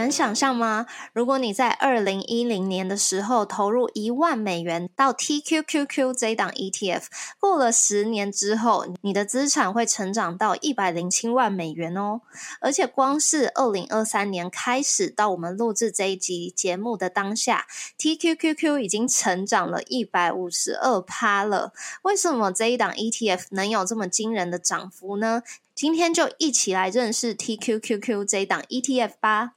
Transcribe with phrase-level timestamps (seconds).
[0.00, 0.86] 能想象吗？
[1.12, 7.02] 如果你在二零一零年的时候投入一万美元到 TQQQ 这档 ETF，
[7.38, 12.22] 过了十年之后，你的资产会成长到一百零七万美元哦！
[12.60, 17.66] 而且光是二零二三年开始到我们录制这一集节目的当下
[17.98, 21.72] ，TQQQ 已经成长了一百五十二趴了。
[22.02, 25.42] 为什么这一档 ETF 能有这么惊人的涨幅呢？
[25.74, 29.52] 今天就一起来认识 TQQQ 这一档 ETF 吧。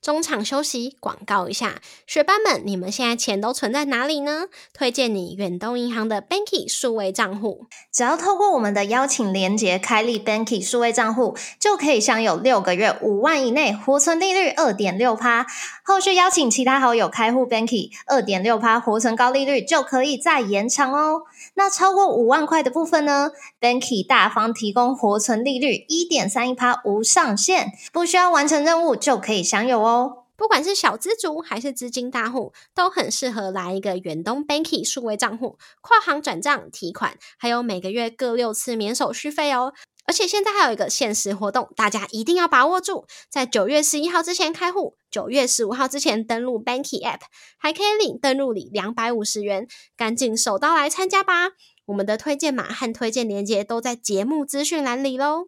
[0.00, 4.46] 中场休息，广告一下，学班们，你们现在钱都存在哪里呢？
[4.72, 15.46] 推荐你远东银行的 Banky 数位账户，只要透过我们的邀请连接开立 Banky 数位账户，就可以享有六个月五万以内活存利率二点六趴。
[15.84, 21.24] 后续邀请其他好友开户 Banky，二点六趴活存高利率就可以再延长哦。
[21.60, 30.24] 那超过五万块的部分呢？Banky 大方提供活存利率一点三一趴无上限，不需要完成任务就可以享有哦。
[30.38, 39.74] 不管是小资族还是资金大户，都很适合来一个远东 Banky 数位账户，跨行转账、提款，还有每个月各六次免手续费哦。
[40.10, 47.20] 而且现在还有一个限时活动，大家一定要把握住，在九月十一号之前开户，九月十五号之前登录 Banky App，
[47.56, 51.50] 还可以领登录礼两百五十元，赶紧手刀来参加吧！
[51.84, 55.46] 我们的推荐码和推荐链接都在节目资讯栏里喽。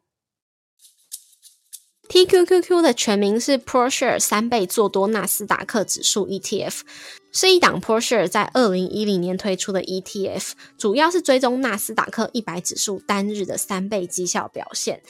[2.08, 6.82] TQQQ 的全名是 ProShare 三倍做多纳斯达克指数 ETF，
[7.32, 15.02] 是一档 Porsche 在二零一零年推出的 ETF，主要是追踪纳斯达克一百指数单日的三倍绩效表现。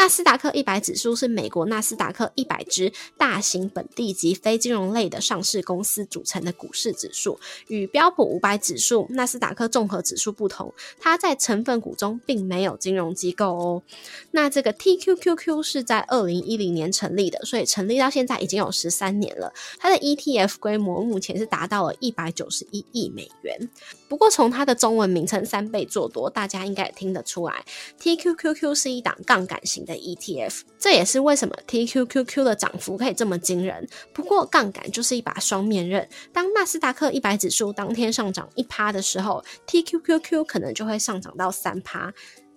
[0.00, 13.82] 纳斯达克一百指数是美国纳斯达克一百只大型本地及非金融类的上市公司组成的股市指数，与标普五百指数、纳斯达克综合指数不同，它在成分股中并没有金融机构哦。
[14.30, 19.52] 那这个 TQQQ 是在二零一零年成立的，所以成立到现在已经有十三年了。
[19.78, 23.68] 它的 ETF 规模目前是达到了一百九十一亿美元。
[24.10, 27.64] 不过从它的中文名称三倍做多，大家应该也听得出来
[28.00, 33.88] ，TQQQ 是一档杠杆型的 ETF，这也是为什么 TQQQ 的涨幅可以这么惊人。
[34.12, 42.12] 不过杠杆就是一把双面刃，当纳斯达克一百指数当天上涨一趴的时候，TQQQ 可能就会上涨到三趴。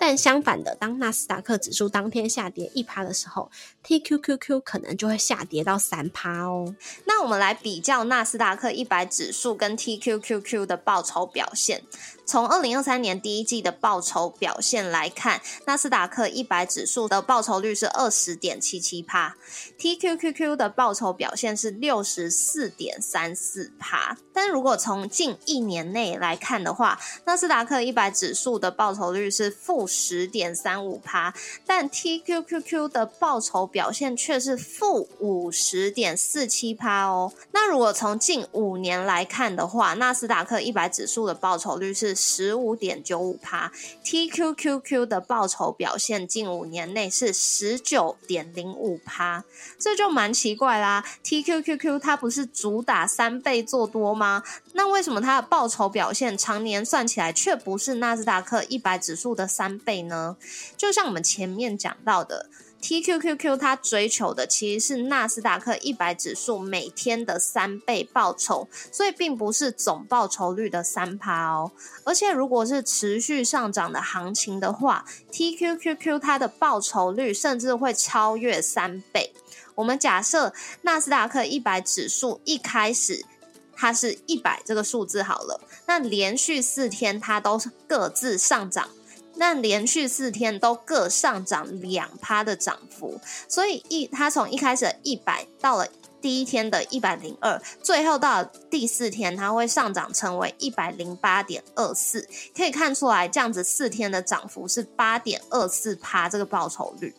[0.06, 3.50] 但相反的，当纳斯达克指数当天下跌一趴的时候
[3.86, 6.75] ，TQQQ 可能就会下跌到三趴哦。
[7.06, 11.84] 那我们来比较纳斯达克一百指数跟 TQQQ 的报酬表现。
[12.25, 19.35] 从二零二三年第一季的报酬表现来看，纳斯达克一百指数的报酬率是二十点七七帕
[19.78, 24.17] ，TQQQ 的报酬表现是六十四点三四帕。
[24.34, 31.34] 但如果从近一年内来看的话，纳斯达克一百指数的报酬率是负十点三五帕，
[31.67, 37.31] 但 TQQQ 的报酬表现却是负五十点四七帕哦。
[37.51, 43.72] 那如果从近五年来看的话，纳斯达克一百指数的报酬率是十五点九五趴
[44.03, 49.44] ，TQQQ 的报酬表现近五年内是十九点零五趴，
[49.79, 51.03] 这就蛮奇怪啦。
[51.23, 54.44] TQQQ 它不是主打三倍做多吗？
[54.73, 60.38] 那为什么它的报酬表现常年算起来却不是纳斯达克一百指数的三倍呢？
[60.78, 62.50] 就像我们前面讲到的。
[62.84, 71.72] TQQQ 它追求的其实是纳斯达克一百指数每天的三倍报酬，所以并不是总报酬率的三趴哦。
[72.04, 79.34] 而且如果是持续上涨的行情的话，TQQQ 它的报酬率甚至会超越三倍。
[79.76, 83.26] 我们假设纳斯达克一百指数一开始
[83.74, 87.58] 它是一百这个数字好了，那连续四天它都
[87.88, 88.90] 各自上涨。
[89.36, 95.88] 那连续四天都各上涨两趴的涨幅，所以一它从一开始一百到了
[96.22, 107.14] 第一天的一百零二，最后到第四天它会上涨成为一百零八点二四，可以看出来这样子四天的涨幅是八点二四趴这个报酬率。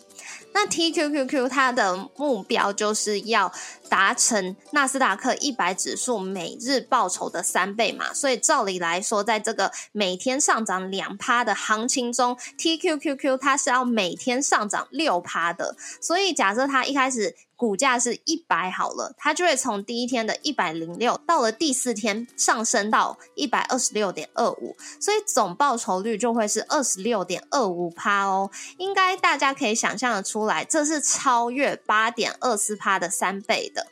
[0.54, 3.52] 那 TQQQ 它的目标就是要
[3.90, 17.36] 达成纳斯达克一百指数每日报酬的三倍嘛，所以照理来说，在这个每天上涨两趴的行情中，TQQQ 它是要每天上涨六趴的，所以假设它一开始。
[17.56, 28.50] 股价是一百好了，它就会从第一天的一百零六，到了第四天上升到一百二十六点二五，所以总报酬率就会是二十六点二五趴哦。
[28.78, 33.88] 应该大家可以想象的出来，这是超越八点二四趴的三倍的。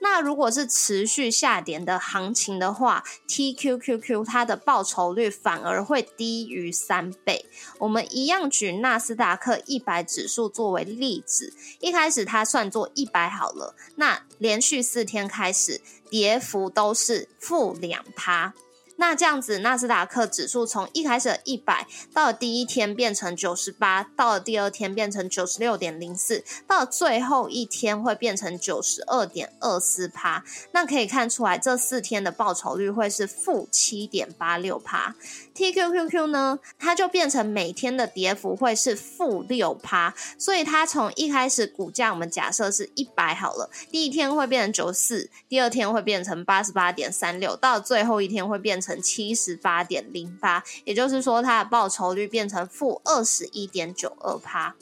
[0.00, 7.46] 那如果是持续下跌的行情的话，TQQQ 它的报酬率反而会低于三倍。
[7.78, 18.54] 我们一样举纳斯达克一百指数作为例子，一开始它算作一百好了，那连续四天开始跌幅都是负两趴。
[19.00, 30.44] 那这样子，纳斯达克指数从一开始的一百，到了第一天变成九十八，到了第二天变成九十六点零四，到最后一天会变成九十二点二四趴。
[30.72, 35.14] 那可以看出来，这四天的报酬率会是负七点八六趴。
[35.56, 48.89] TQQQ 呢，它就变成每天的跌幅会是负六趴，所以它从一开始股价，我们假设是一百好了，第一天会变成九四，第二天会变成八十八点三六，到最后一天会变成。
[48.98, 54.74] 七十八点零八，也就是说，它的报酬率变成负二十一点九二趴。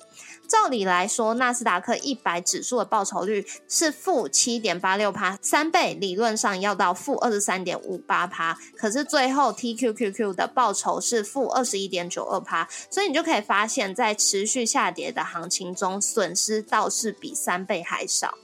[0.47, 8.59] 照理来说，纳斯达克一百指数的报酬率是负七点八六趴，三倍理论上要到负二十三点五八趴。
[8.77, 18.39] 可是最后 TQQQ 的报酬是负二十一点九二趴，所以你就可以发现，在持续下跌的行情中，损失倒是比三倍还少。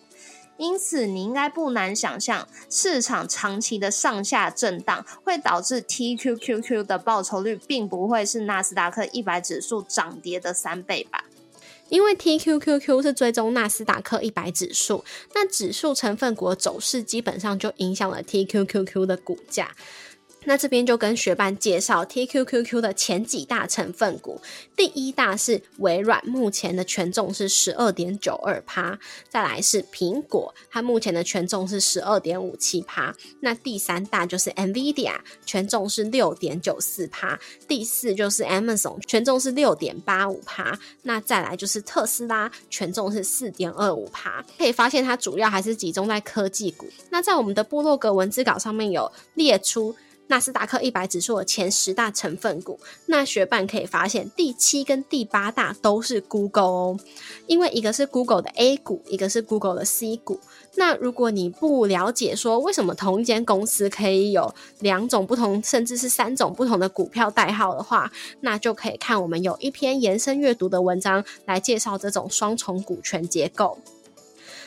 [0.56, 11.24] 因此，你应该不难想象，市场长期的上下震荡会导致 TQQQ 的报酬率并不会是纳斯达克一百指数涨跌的三倍吧？
[11.88, 15.04] 因为 TQQQ 是追踪纳斯达克一百指数，
[15.34, 19.74] 那指数成分股的走势基本上就影响了 TQQQ 的股价。
[20.46, 24.40] 那这边就跟学伴介绍 TQQQ 的前几大成分股，
[24.76, 28.98] 第一大是微软，目前的权重是十二点九二趴，
[29.28, 35.14] 再来是苹果，它目前的权重是十二点五七趴，那第三大就是 NVIDIA，
[35.46, 46.86] 权重是六点九四趴，第四就是 Amazon，权重是六点八五趴，那再来就是特斯拉，权重是四点二五趴，可以发现它主要还是集中在科技股。
[47.10, 49.96] 那在我们的部落格文字稿上面有列出。
[50.26, 56.98] 纳斯达克一百指数的前十大成分股，那学伴可以发现第七跟第八大都是 Google 哦，
[57.46, 60.40] 因为一个是 Google 的 A 股，一个是 Google 的 C 股。
[60.76, 68.10] 那如果你不了解说为什么同一间公司可以有两种不同，甚至是三种不同的股票代号的话，
[68.40, 73.78] 那就可以看我们有一篇延伸阅读的文章来介绍这种双重股权结构。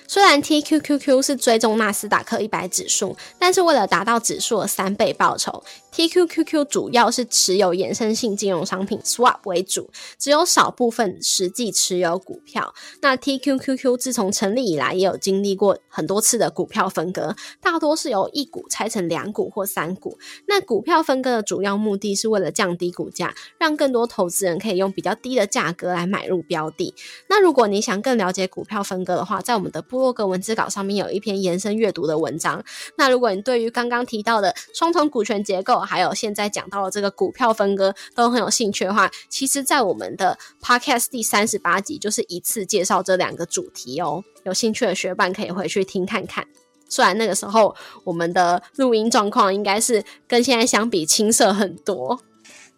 [0.08, 5.64] 虽然 TQQQ 是追踪纳斯达克一百指数，但是为了达到指数的三倍报酬。
[5.94, 9.90] TQQQ 主要是持有衍生性金融商品 Swap 为主，
[10.20, 12.74] 只有少部分实际持有股票。
[13.02, 20.20] 那 TQQQ 自从成立以来，也有经历过很多次的股票分割，大多是由一股拆成两股或三股。
[20.48, 26.94] 那股票分割的主要目的是为了降低股价，让更多投资人可以用比较低的价格来买入标的。
[27.28, 32.64] 那如果你想更了解股票分割的话，在我们的部落格文字稿上面有一篇延伸阅读的文章。
[32.98, 44.24] 那如果你对于刚刚提到的双重股权结构，还有现在讲到了这个股票分割都很有兴趣的话，其实，在我们的 podcast 第三十八集就是一次介绍这两个主题哦。
[44.44, 46.46] 有兴趣的学伴可以回去听看看。
[46.88, 52.22] 虽然那个时候我们的录音状况应该是跟现在相比青涩很多。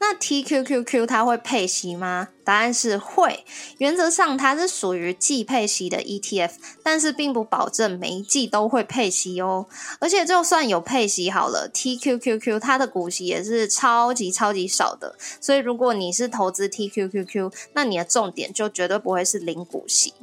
[0.01, 2.29] 那 TQQQ 它会配息吗？
[2.45, 3.43] 答案是会。
[3.79, 6.51] 原则上它是属于季配息的 ETF，
[6.81, 9.67] 但是并不保证每一季都会配息哦。
[9.99, 15.15] 而且就算有配息好了，TQQQ 它的股息也是超级超级少的。
[15.41, 20.13] 所以如果你是投资 TQQQ，那你的重点就绝对不会是零股息。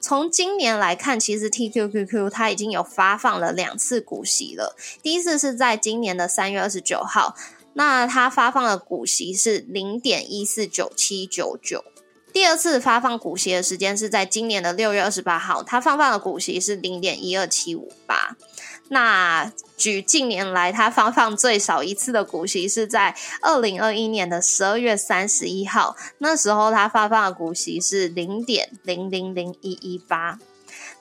[0.00, 4.74] 从今年来看，其实 TQQQ 它已经有发放了两次股息了。
[5.02, 7.36] 第一次是在今年的三月二十九号。
[7.74, 11.84] 那它发放的股息是零点一四九七九九，
[12.32, 18.36] 第二次发放股息的时间是在今年的六月二十八号，它发放的股息是零点一二七五八。
[18.88, 30.38] 那举近年来它发放最少一次的股息是在二零二一年的十二月三十一号，那时候它发放的股息是零点零零零一一八。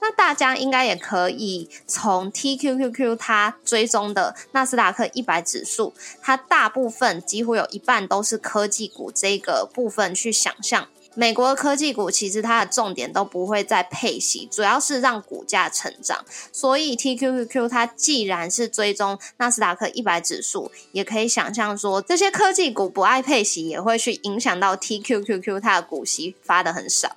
[0.02, 16.26] 那大家应该也可以从 TQQQ 它追踪的纳斯达克一百指数，它大部分几乎有一半都是科技股这个部分去想象，美国的科技股其实它的重点都不会在配息，主要是让股价成长。
[16.52, 27.16] 所以 TQQQ 它既然是追踪纳斯达克一百指数，也可以想象说这些科技股不爱配息，也会去影响到 TQQQ 它的股息发的很少。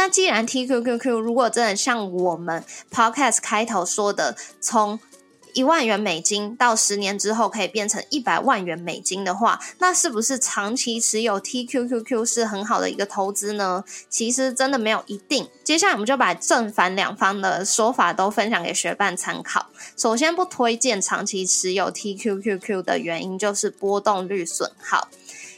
[0.00, 4.98] 那既然 TQQQ 如果真的像我们 Podcast 开头说的，从
[5.52, 13.84] 一万元美金到十年之后可以变成一百万元美金的话，那是不是长期持有 TQQQ 是很好的一个投资呢？
[14.08, 15.46] 其实真的没有一定。
[15.62, 19.66] 接下来我们就把正反两方的说法都分享给学伴参考。
[19.98, 25.08] 首先，不推荐长期持有 TQQQ 的原因就是波动率损耗。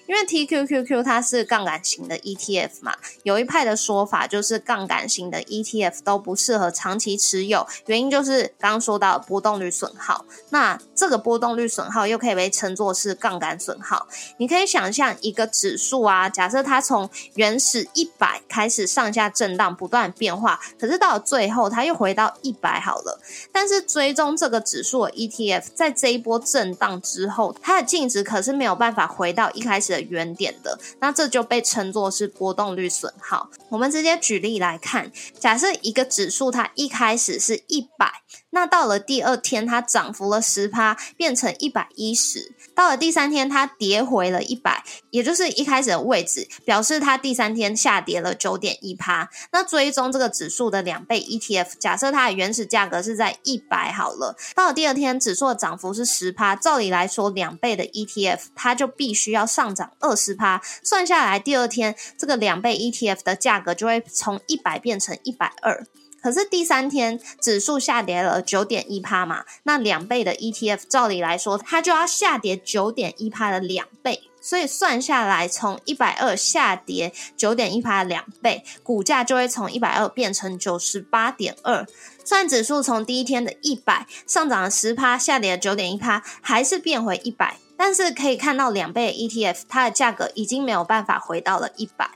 [0.06, 10.24] 因为 TQQQ 它是杠杆型的 ETF 嘛，有一派的说法就是杠杆型的 ETF 都不适合长期持有，原因就是刚刚说到波动率损耗。
[10.50, 14.06] 那这个波动率损耗又可以被称作是杠杆损耗。
[14.38, 23.20] 你可以想象一个指数啊，假设它从原始一百开始上下震荡，不断变化，可是到了最后它又回到一百好了。
[23.50, 30.02] 但是追踪这个指数的 ETF 在这一波震荡之后，它的净值可是没有办法回到一开始的。
[30.12, 33.48] 原点的，那这就被称作是波动率损耗。
[33.68, 42.54] 我们直接举例来看，假设一个指数它一开始是一百，那到了第二天它涨幅了十趴，变成一百一十。
[42.74, 49.30] 到了第三天它跌回了一百，也就是一开始的位置，表示它第三天下跌了九点一趴。
[49.52, 59.92] 那追踪这个指数的两倍 ETF，假设它的原始价格是在一百好了，到了第二天指数的涨幅是十趴，照理来说两倍的 ETF 它就必须要上涨。
[60.00, 65.86] 二十趴算下来，第二天这个两倍 ETF 的价格就会从一百变成一百二。
[66.22, 81.86] 可是第三天指数下跌了九点一趴嘛，那两倍的 ETF 照理来说，它就要下跌九点一趴的两倍，所以算下来从一百二下跌九点一趴的两倍，股价就会从一百二变成九十八点二。
[82.24, 87.56] 虽然指数从第一天的一百上涨了十趴，下跌了九点一趴，还是变回一百。
[87.76, 92.10] 但是可以看到，两倍 ETF 它的价格已经没有办法回到了一百。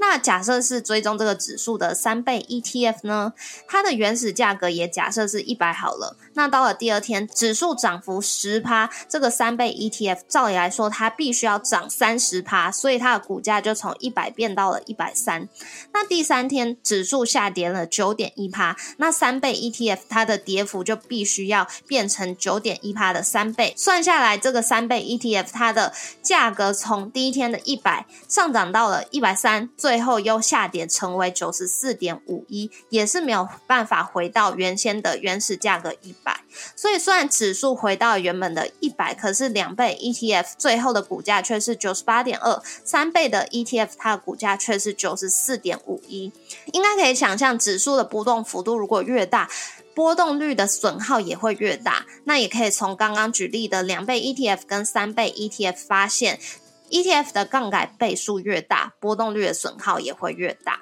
[0.00, 3.34] 那假设是追踪这个指数的三倍 ETF 呢？
[3.68, 6.16] 它的原始价格也假设是一百好了。
[6.32, 15.46] 那到了第二天，指数涨幅十趴，这个三倍 ETF 照理来说它必须要涨三十趴，所以它的股价就从一百变到了一百三。
[15.92, 23.74] 那第三天指数下跌了九点一趴，那三倍 ETF 它的跌幅就必须要变成九点一趴的三倍。
[23.76, 25.92] 算下来，这个三倍 ETF 它的
[26.22, 29.89] 价格从第一天的一百上涨到了一百三最。
[29.90, 36.42] 最后又下跌成为九十四点五一，也是没有办法回到原先的原始价格一百。
[36.76, 46.30] 所以虽然指数回到原本的一百，可是两倍 ETF 最后的股价却是九十八点二，三倍的 ETF 它的股价却是九十四点五一。
[46.72, 49.50] 应该可以想象，指数的波动幅度如果越大，
[49.92, 52.06] 波动率的损耗也会越大。
[52.22, 56.38] 那也可以从刚刚举例的两倍 ETF 跟三倍 ETF 发现。
[56.90, 60.80] ETF 的杠杆倍数越大，波动率的损耗也会越大。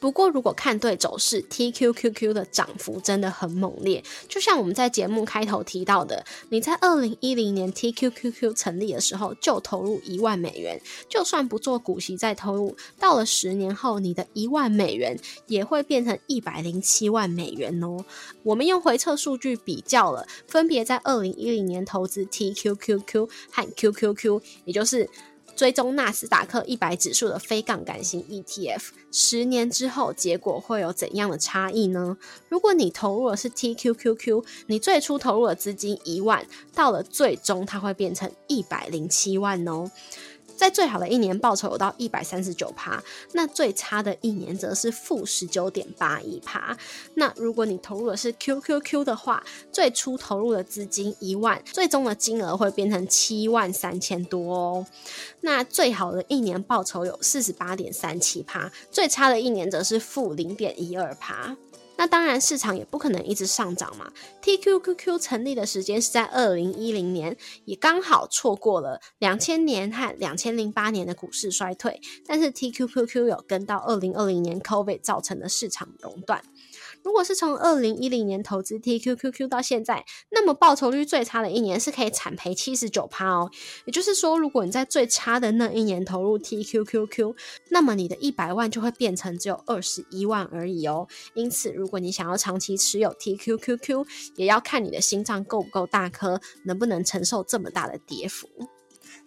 [0.00, 4.02] 不过，如果看对走势，TQQQ 的涨幅真的很猛烈。
[4.28, 18.02] 就像我们在节目开头提到的，你在二零一零年 TQQQ 成立的时候就投入一万美元，就算不做股息再投入，到了十年后，你的一万美元也会变成一百零七万美元哦。
[18.42, 25.08] 我们用回测数据比较了，分别在二零一零年投资 TQQQ 和 QQQ，也就是。
[25.60, 28.80] 追踪纳斯达克一百指数的非杠杆型 ETF，
[29.12, 32.16] 十年之后结果会有怎样的差异呢？
[32.48, 39.90] 如果你投入的是 TQQQ，你最初投入的资金一万，到了最终它会变成一百零七万哦。
[40.60, 43.02] 在最好的一年报酬有到一百三十九趴，
[43.32, 46.76] 那最差的一年则是负十九点八一趴。
[47.14, 54.86] 那如果你投入的是 QQQ 的话，最初投入的资金一万，最终的金额会变成七万三千多哦。
[55.40, 61.56] 那最好的一年报酬有四十八点三七趴，最差的一年则是负零点一二趴。
[62.00, 64.10] 那当然，市场也不可能一直上涨嘛。
[64.40, 72.00] TQQQ 成立的时间是在二零一零年，也刚好错过了两千年和两千零八年的股市衰退。
[72.26, 76.42] 但是 TQQQ 有跟到二零二零年 COVID 造成的市场熔断。
[77.02, 83.50] 如果是从二零一零年投资 TQQQ 到现在，那么报酬率最差的一年是可以惨赔七十九趴哦。
[83.86, 87.34] 也就是说，如果你在最差的那一年投入 TQQQ，
[87.70, 91.08] 那么你的一百万就会变成只有二十一万而已哦。
[91.34, 98.48] 因此，如果你想要长期持有 TQQQ，也要看你的心脏够不够大颗，能不能承受这么大的跌幅。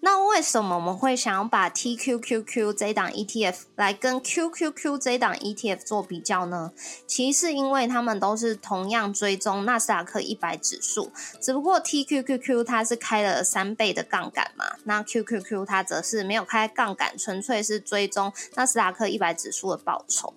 [0.06, 6.74] 那为什么我们会想要把 TQQQ 这档 ETF 来跟 QQQ 这档 ETF 做比较呢？
[7.08, 20.34] 其实是因为他们都是同样追踪纳斯达克一百指数，只不过 TQQQ 它是开了三倍的杠杆嘛，那 QQQ 它则是没有开杠杆，纯粹是追踪纳斯达克一百指数的报酬。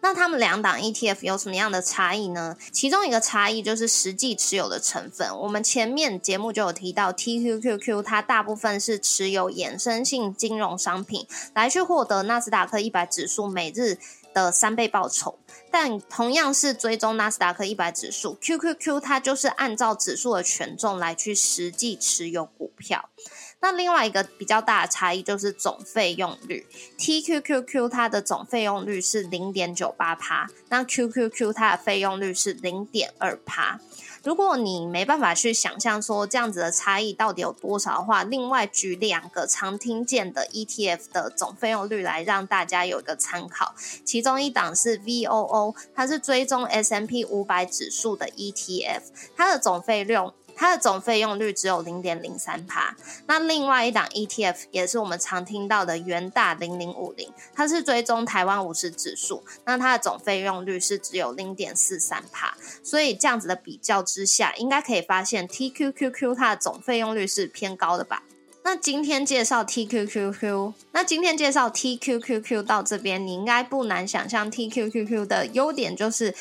[0.00, 2.56] 那他们两档 ETF 有什么样的差异呢？
[2.72, 5.28] 其中一个差异就是实际持有的成分。
[5.38, 13.98] 我们前面节目就有提到，TQQQ 它大部分是持有衍生性金融商品来去获得纳斯达克一百指数每日
[14.32, 15.38] 的三倍报酬。
[15.70, 23.10] 但同样是追踪纳斯达克一百指数，QQQ 它就是按照指数的权重来去实际持有股票。
[23.60, 26.66] 那另外一个比较大的差异就是总费用率
[26.98, 33.80] ，TQQQ 它的总费用率是零点九八趴，那 QQQ 它的费用率是零点二趴。
[34.24, 43.74] 如果你没办法去想象说这样子的差异到底有多少的话，另外举两个常听见的 ETF 的总费用率来让大家有一个参考。
[44.04, 49.02] 其中一档是 VOO，它是追踪 S&P 五百指数的 ETF，
[49.36, 50.32] 它的总费用。
[50.58, 52.96] 它的总费用率只有零点零三帕。
[53.26, 62.56] 那另外一档 ETF 也是我们常听到的元大零零五零，它是追踪台湾五十指数，那它的总费用率是只有零点四三帕。
[62.82, 68.24] 所以这样子的比较之下，应该可以发现 TQQQ 它的总费用率是偏高的吧？
[68.64, 76.34] 那今天介绍 TQQQ，那今天介绍 TQQQ 到这边，你应该不难想象 TQQQ 的优点就是。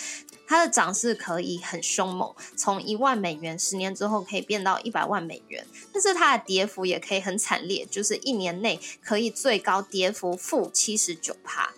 [0.48, 11.74] 它的涨势可以很凶猛，从一万美元十年之后可以变到一百万美元，但是它的跌幅也可以很惨烈，就是一年内可以最高跌幅负七十九帕。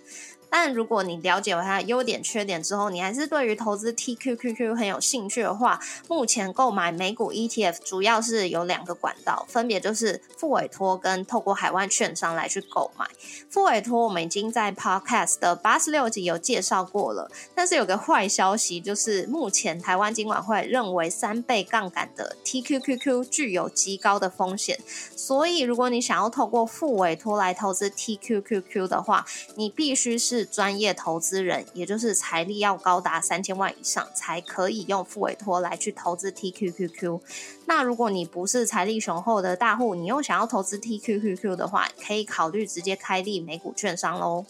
[0.49, 13.07] 但如果你了解完它的优点、缺点之后，你还是对于投资 TQQQ 很有兴趣的话，目前购买美股 ETF 主要是有两个管道，分别就是副委托跟透过海外券商来去购买。
[13.49, 24.79] 副委托我们已经在 Podcast 的八十六集有介绍过了，但是有个坏消息就是，目前台湾金管会认为三倍杠杆的 TQQQ 具有极高的风险，
[25.15, 29.25] 所以如果你想要透过副委托来投资 TQQQ 的话，
[29.55, 30.38] 你必须是。
[30.45, 37.21] 专业投资人，也就是财力要高达三千万以上，才可以用副委托来去投资 TQQQ。
[37.65, 44.45] 那如果你不是财力雄厚的大户，你又想要投资 TQQQ 的话，可以考虑直接开立美股券商喽。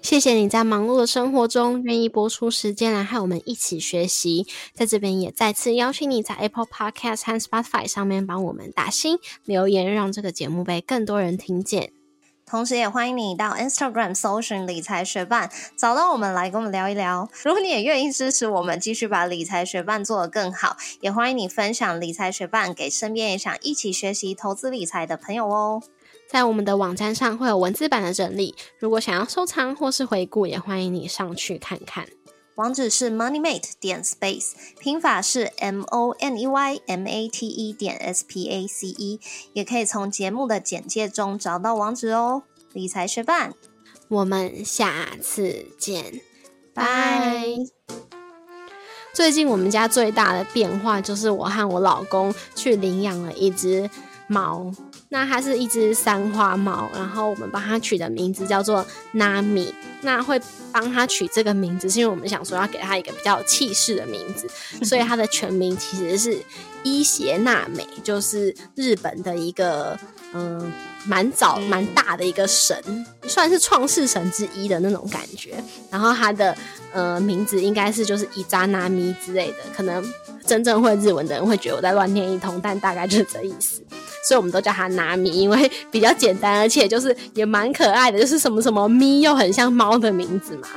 [0.00, 11.92] 谢谢你在忙碌的生活中愿意播出时间来和我们一起学习，在这边也再次邀请你在 Apple Podcast 和 Spotify 上面帮我们打星留言，让这个节目被更多人听见。
[12.52, 17.26] 同时，也欢迎你到 Instagram 搜寻理财学伴，找到我们来跟我们聊一聊。
[17.44, 25.82] 如果你也愿意支持我们，继续把理财学伴做得更好，也欢迎你分享理财学伴给身边也想一起学习投资理财的朋友哦。
[26.28, 32.06] 在我们的网站上会有文字版的整理，如果想要收藏或是回顾，也欢迎你上去看看。
[32.56, 38.46] 网址是 moneymate 点 space，拼法是 m o n e y m a t e 点 s p
[38.46, 39.18] a c e，
[39.54, 42.42] 也可以从节目的简介中找到网址哦。
[42.74, 43.54] 理财学伴，
[44.08, 46.20] 我们下次见，
[46.74, 47.56] 拜。
[49.14, 53.88] 最近我们家最大的变化就是我和我老公去领养了一只
[54.26, 54.70] 猫。
[55.12, 59.70] 那它是一只三花猫，然后我们帮它取的名字叫做 Nami。
[60.00, 60.40] 那会
[60.72, 64.48] 帮它取这个名字，是因为我们想说要给它一个比较气势的名字，
[64.84, 66.42] 所以它的全名其实是
[66.82, 69.96] 伊邪那美，就是日本的一个
[70.32, 70.72] 嗯
[71.04, 75.62] 蛮早蛮大的一个神，算是创世神之一的那种感觉。
[75.90, 76.56] 然后它的
[76.92, 80.02] 呃名字应该是就是伊扎那咪之类的，可能
[80.46, 83.82] 真正会日文的人会觉得我在乱念一通，但大概就是这意思。
[84.26, 90.68] 所以我们都叫它拿米，因为比较简单，而且就是也蛮可爱的，就是什么什么咪又很像猫的名字嘛。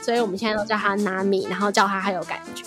[0.00, 2.64] 所以我们现在都叫它拿米，然后叫它还有感觉。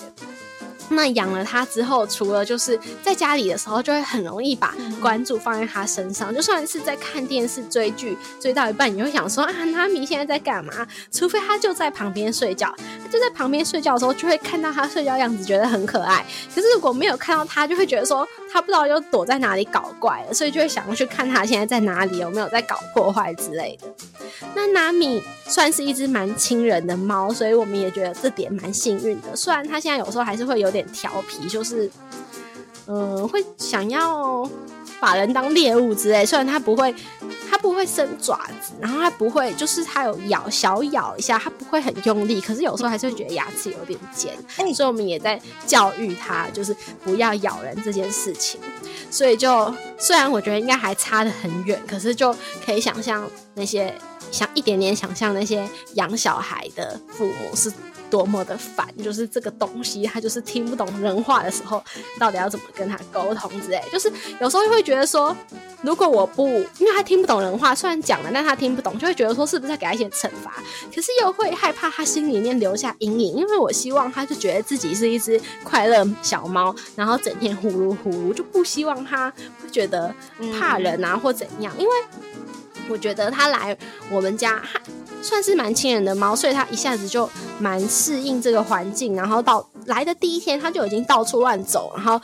[0.88, 6.34] 那养了它之后，除了就是在家里的时候，就会很容易把关注放在它身上。
[6.34, 10.86] 就算是在看电视追剧，追到一半，你会想说啊，拿米现在在干嘛？
[11.12, 12.72] 除非它就在旁边睡觉，
[13.04, 16.24] 它就在旁边睡觉的时候，就会看到它睡觉样子，觉得很可爱。
[16.54, 23.88] 可是如果没有看到它，就会觉得说他不知道又躲在哪里搞怪了，所以就会想要去看他现在在哪里，有没有在搞破坏之类的。
[24.56, 29.36] 那纳米算是一只蛮亲人的猫，所以我们也觉得这点蛮幸运的。
[29.36, 31.92] 虽然他现在有时候还是会有点调皮，就是，
[32.88, 34.50] 嗯，会想要
[35.00, 36.26] 把人当猎物之类。
[36.26, 36.94] 虽然它不会，
[37.50, 42.40] 它不会伸爪子，然后它不会，就是它有咬小咬一下，它不会很用力。
[42.42, 44.34] 可是有时候还是会觉得牙齿有点尖，
[44.74, 48.60] 所以我们也在教育它，就是不要咬人这件事情。
[49.10, 53.26] 所以就虽然我觉得应该还差得很远，可是就可以想象。
[53.58, 53.98] 那些
[54.32, 57.72] 想一点点想象那些养小孩的父母是。
[58.08, 61.84] 多么的烦，就是这个东西，他就是听不懂人话的时候，
[62.20, 63.82] 到底要怎么跟他沟通之类。
[63.92, 64.10] 就是
[64.40, 65.36] 有时候会觉得说，
[65.82, 70.54] 如果我不，因为他听不懂人话，虽然讲了，但他听不懂，就会觉得说是不是在给他一些惩罚？
[70.94, 80.14] 可是又会害怕他心里面留下阴影，因为我希望他就觉得自己是一只快乐小猫，然后整天呼噜呼噜，就不希望他会觉得
[80.58, 81.74] 怕人啊或怎样。
[81.78, 81.92] 因为
[82.90, 83.78] 我觉得它来
[84.12, 84.62] 我们家。
[85.22, 89.16] 算是蛮亲人的猫，所以它一下子就蛮适应这个环境。
[89.16, 91.92] 然后到来的第一天，它就已经到处乱走。
[91.96, 92.22] 然后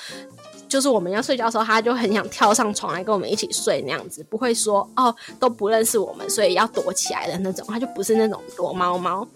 [0.67, 7.65] 就是我们要睡觉的时候，它就很想跳上床来跟我们一起睡那样子，不会说哦都不认识我们，所以要躲起来的那种。
[7.67, 9.27] 它就不是那种躲猫猫。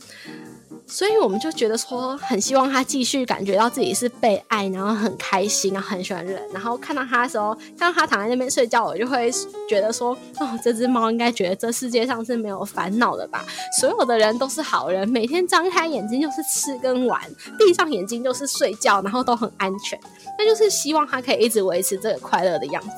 [0.87, 6.41] 所以我们就觉得说，很希望他继续感觉到自己是被爱，然后很开心，然后很喜欢人。
[6.53, 9.31] 然后看到他的时候，看到他躺在那边睡觉，我就会
[9.67, 13.43] 觉得说，哦，这只猫应该觉得这世界上是没有烦恼的吧？
[13.79, 17.19] 所有的人都是好人，每天张开眼睛就是吃跟玩，
[17.57, 19.99] 闭上眼睛就是睡觉，然后都很安全。
[20.37, 22.89] 那就是希望他可以一直维持这个快乐的样子。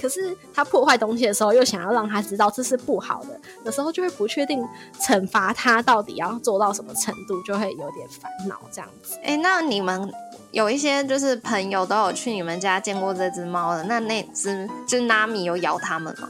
[0.00, 4.66] 可是他破坏东西的时候，又想要让他知道这是不好的，有时候就会不确定
[5.00, 9.18] 惩罚他到底要做到什么程度，就会有点烦恼这样子。
[9.22, 10.12] 哎，那你们
[10.50, 16.28] 有一些就是朋友都有去你们家见过这只猫的，那那只就纳米有咬他们吗？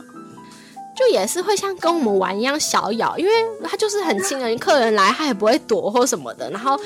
[0.97, 3.33] 就也是会像跟我们玩一样小咬，因为
[3.65, 6.79] 它就是很亲人，客人来它也不会躲或什么的，然后。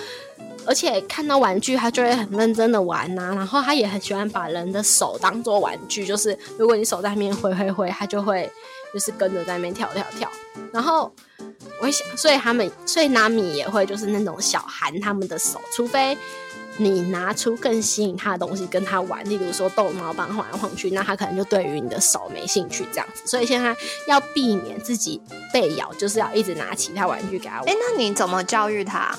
[0.64, 3.32] 而且看到玩具，他就会很认真的玩呐。
[3.34, 8.50] 然后他也很喜欢把人的手当做玩具，就是如果你手在那边挥挥挥，他就会
[8.94, 10.30] 就是跟着在那边跳跳跳。
[10.72, 11.12] 然后
[11.80, 16.16] 我想，所以他们，所以拿米也会就是那种小含他们的手，除非
[16.78, 23.22] 你拿出更吸引他的东西跟他玩，例如说逗猫棒晃来晃去，那他可能就对于你的手没兴趣这样子。
[23.26, 25.20] 所以现在要避免自己
[25.52, 27.68] 被咬，就是要一直拿其他玩具给他玩。
[27.68, 29.14] 哎，那你怎么教育他？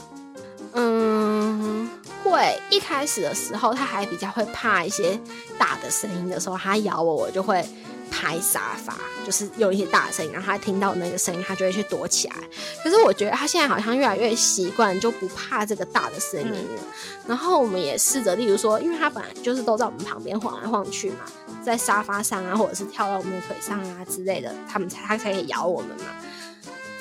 [0.74, 1.90] 嗯，
[2.24, 5.20] 会一开始的时候，他还比较会怕一些
[5.58, 7.64] 大的声音的时候，他咬我，我就会
[8.10, 12.36] 拍沙发，就是用一些大声音，然后他听到那个声音，他就会去躲起来。
[12.84, 16.82] 可是我觉得他现在好像越来越习惯，就不怕这个大的声音了。
[17.28, 21.18] 然后我们也试着，例如说，因为他本来就是都在我们旁边晃来晃去嘛，
[21.64, 26.06] 在沙发上啊，或者是跳到我们的腿上啊之类的，他们才他才可以咬我们嘛。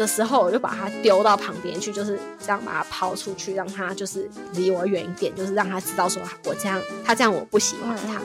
[0.02, 8.20] 的时候，我就把它丢到旁边去，就是这样把它抛出去，让它就是离我远一点，就是让它知道说我这样，它这样我不喜欢它。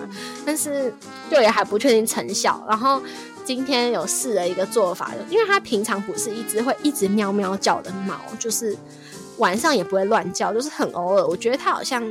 [0.46, 0.94] 但是
[1.32, 2.62] 就也还不确定成效。
[2.68, 3.02] 然后
[3.46, 8.76] 今天有试了一个做法，因为它平常不是一只会一直喵喵叫的猫，就是
[9.38, 11.26] 晚上也不会乱叫，就是很偶尔。
[11.26, 12.04] 我觉得它好像。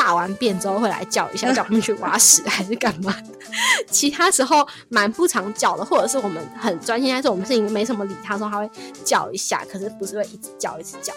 [0.00, 3.14] 大完便之后会来叫一下， 叫我们去挖屎还是干嘛？
[3.90, 8.70] 其他时候蛮不常叫的，或者是我们很专心但是我们事情，没什么理他，说他会
[9.04, 11.12] 叫一下，可是不是会一直叫一直叫。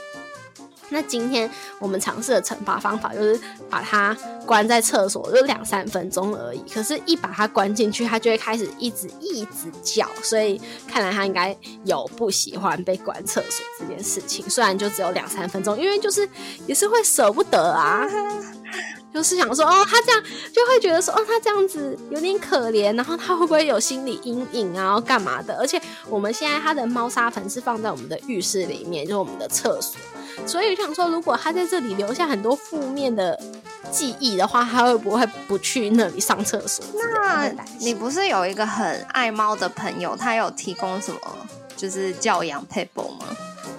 [0.89, 4.15] 那今天我们尝试的惩罚方法就是把它
[4.45, 6.61] 关在厕所，就两三分钟而已。
[6.71, 10.05] 可是，一把它关进去，它就会开始一直一直叫。
[10.21, 14.47] 所以，看来它应该有不喜欢被关厕所这件事情。
[14.49, 16.29] 虽然就只有两三分钟，因为就是
[16.67, 18.05] 也是会舍不得啊。
[19.13, 25.55] 就是想说，哦，他这样就会觉得说，哦，他这样子有点可怜，然后他会不会有心理阴影啊，干嘛的？
[25.57, 29.99] 而且我们现在他的猫砂盆是放在我们的浴室里面，就是我们的厕所，
[30.47, 33.39] 所以想说，如果他在这里留下很多负面的
[33.91, 36.83] 记忆的话，他会不会不去那里上厕所？
[36.95, 41.19] 那你不是有一个很爱猫的朋友，他有提供什么
[41.77, 43.27] 就是教养 paper 吗？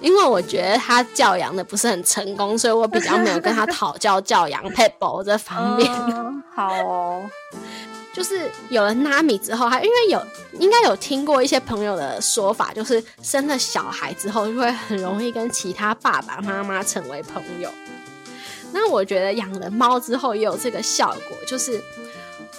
[0.01, 5.91] 因为我觉得他教养的不是很成功，所以我比较没有跟他讨教教养 pebble 这方面。
[6.55, 7.29] 好哦，
[8.13, 10.21] 就是有了 Nami 之后，他因为有
[10.59, 17.69] 应该有听过一些朋友的说法，就是生了小孩之后就会很容易跟其他爸爸妈妈成为朋友。
[18.71, 21.81] 那我觉得养了猫之后也有这个效果，就是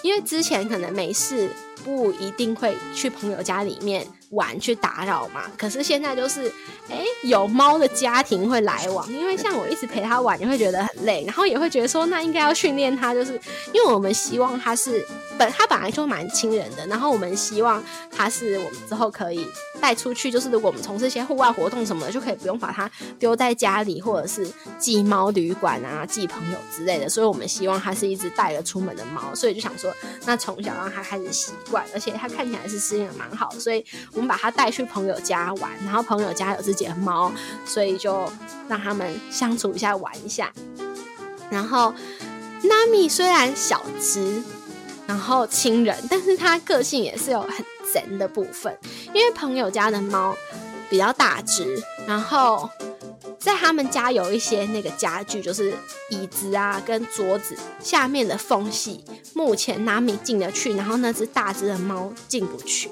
[0.02, 1.50] 因为之前可能没事
[1.84, 4.06] 不一定会去朋友家里面。
[4.30, 5.42] 玩去打扰嘛？
[5.56, 6.52] 可是现在就是，
[6.90, 13.32] 哎，有猫的家庭会来往，因为像我一直陪它玩，你会觉得很累，然后也会觉得说，那应该要训练它，就是
[13.72, 15.06] 因为我们希望它是
[15.38, 19.46] 本它本来就蛮亲人的，然后我们希望它是我们之后可以
[19.80, 24.46] 带出去，就是如果我们从事一些户外活动什么的，就可以不用把它丢在家里，或者是
[24.78, 33.84] 寄猫旅馆啊、寄朋友之类的，所以我们希望它是一只带了出门的猫，所以就想说，那从小让它开始习惯，而且它看起来是适应的蛮好，所以。
[34.12, 37.30] 我们把它带去朋友家玩，然后朋友家有自己的猫，
[37.66, 38.30] 所以就
[38.68, 40.50] 让他们相处一下玩一下。
[41.50, 41.92] 然后
[42.62, 44.42] Nami 虽然小只，
[45.06, 47.64] 然后亲人，但是它个性也是有很。
[47.92, 48.76] 神的部分，
[49.16, 50.36] 因为朋友家的猫
[50.90, 52.68] 比较大只，然后
[53.38, 55.72] 在他们家有一些那个家具，就是
[56.10, 59.02] 椅子啊跟桌子下面的缝隙，
[59.32, 62.90] 目前 Nami 进得去，然后那只大只的猫进不去。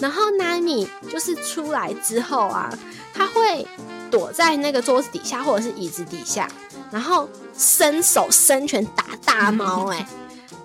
[0.00, 2.72] 然后 Nami 就是出来之后啊，
[3.12, 3.66] 它会
[4.10, 6.50] 躲在那个桌子底下或者是椅子底下，
[6.90, 10.08] 然后伸手伸拳打大猫，哎。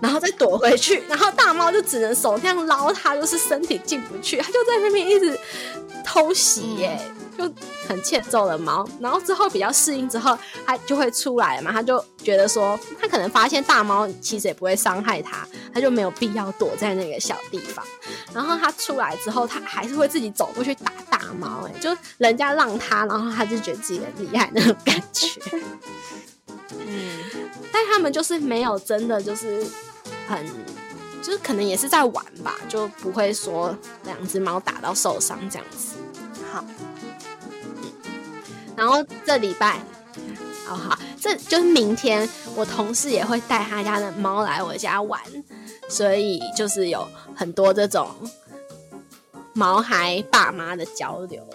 [0.03, 5.39] 然后再躲回去，然后大猫就只能手这样捞它，就是身体进不去，它就在那边一直
[6.03, 6.99] 偷袭耶，
[7.37, 7.45] 就
[7.87, 8.85] 很欠揍的猫。
[8.99, 17.85] 然后之后比较适应之后，它就会出来嘛，它就觉得说，它可能发现大猫其实也不会伤害它，它就没有必要躲在那个小地方。
[18.33, 25.39] 然后它出来之后，它还是会自己走过去打大猫，哎，就人家让它，然后它就觉得自己很厉害那种感觉。
[26.85, 27.19] 嗯，
[27.71, 29.65] 但他们就是没有真的就是。
[30.27, 30.45] 很，
[31.21, 35.95] 就是可能也是在玩吧，就不会说两只猫打到受伤这样子。
[36.51, 36.63] 好，
[38.75, 39.81] 然后这礼拜，
[40.65, 45.19] 好好，这就是明天，我同事也会带他家的猫来我家玩，
[45.89, 48.09] 所以就是有很多这种
[49.53, 51.45] 毛孩爸妈的交流。